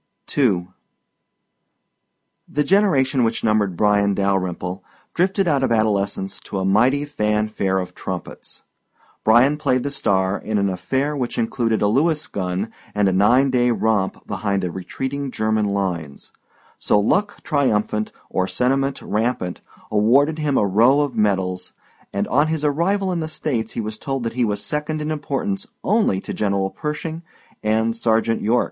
[0.35, 0.69] II
[2.47, 4.81] The generation which numbered Bryan Dalyrimple
[5.13, 8.63] drifted out of adolescence to a mighty fan fare of trumpets.
[9.23, 13.51] Bryan played the star in an affair which included a Lewis gun and a nine
[13.51, 16.31] day romp behind the retreating German lines,
[16.79, 19.61] so luck triumphant or sentiment rampant
[19.91, 21.73] awarded him a row of medals
[22.11, 25.11] and on his arrival in the States he was told that he was second in
[25.11, 27.21] importance only to General Pershing
[27.61, 28.59] and Sergeant York.